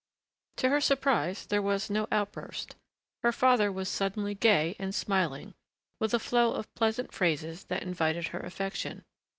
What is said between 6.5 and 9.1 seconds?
of pleasant phrases that invited her affection.